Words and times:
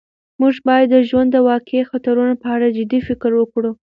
موږ 0.39 0.55
باید 0.67 0.87
د 0.91 0.95
ژوند 1.07 1.29
د 1.31 1.37
واقعي 1.49 1.81
خطرونو 1.91 2.33
په 2.41 2.47
اړه 2.55 2.67
جدي 2.77 2.99
فکر 3.07 3.31
وکړو. 3.37 3.71